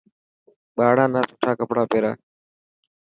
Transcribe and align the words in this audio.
ٻاڙان 0.75 1.09
نا 1.13 1.21
سٺا 1.29 1.51
ڪپڙا 1.59 1.83
پيرا. 1.91 2.11